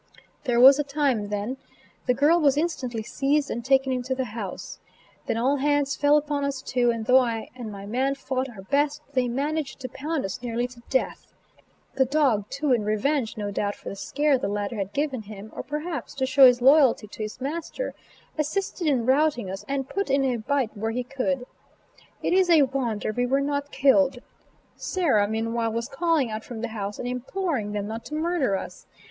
There 0.45 0.59
was 0.59 0.79
a 0.79 0.83
time 0.83 1.27
then. 1.29 1.57
The 2.07 2.15
girl 2.15 2.39
was 2.39 2.57
instantly 2.57 3.03
seized 3.03 3.51
and 3.51 3.63
taken 3.63 3.91
into 3.93 4.15
the 4.15 4.25
house. 4.25 4.79
Then 5.27 5.37
all 5.37 5.57
hands 5.57 5.95
fell 5.95 6.17
upon 6.17 6.43
us 6.43 6.59
two, 6.63 6.89
and 6.89 7.05
though 7.05 7.19
I 7.19 7.49
and 7.55 7.71
my 7.71 7.85
man 7.85 8.15
fought 8.15 8.49
our 8.49 8.63
best 8.63 9.03
they 9.13 9.27
managed 9.27 9.79
to 9.81 9.87
pound 9.89 10.25
us 10.25 10.41
nearly 10.41 10.65
to 10.69 10.81
death. 10.89 11.35
The 11.93 12.05
dog, 12.05 12.49
too, 12.49 12.73
in 12.73 12.83
revenge 12.83 13.37
no 13.37 13.51
doubt 13.51 13.75
for 13.75 13.89
the 13.89 13.95
scare 13.95 14.39
the 14.39 14.47
ladder 14.47 14.77
had 14.77 14.91
given 14.91 15.21
him, 15.21 15.51
or 15.55 15.61
perhaps 15.61 16.15
to 16.15 16.25
show 16.25 16.47
his 16.47 16.63
loyalty 16.63 17.05
to 17.05 17.21
his 17.21 17.39
master, 17.39 17.93
assisted 18.39 18.87
in 18.87 19.05
routing 19.05 19.51
us, 19.51 19.63
and 19.67 19.87
put 19.87 20.09
in 20.09 20.23
a 20.25 20.37
bite 20.37 20.75
where 20.75 20.89
he 20.89 21.03
could. 21.03 21.45
It 22.23 22.33
is 22.33 22.49
a 22.49 22.63
wonder 22.63 23.11
we 23.11 23.27
were 23.27 23.39
not 23.39 23.69
killed. 23.71 24.17
Sarah, 24.75 25.27
meanwhile, 25.27 25.71
was 25.71 25.87
calling 25.87 26.31
out 26.31 26.43
from 26.43 26.61
the 26.61 26.69
house, 26.69 26.97
and 26.97 27.07
imploring 27.07 27.73
them 27.73 27.85
not 27.85 28.03
to 28.05 28.15
murder 28.15 28.55
us. 28.57 28.87